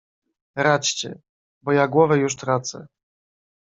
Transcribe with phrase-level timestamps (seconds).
[0.55, 1.19] "Radźcie,
[1.63, 2.87] bo ja głowę już tracę."